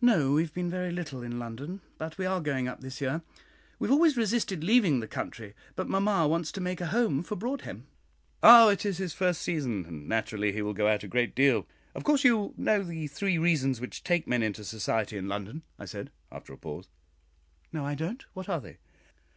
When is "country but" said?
5.08-5.88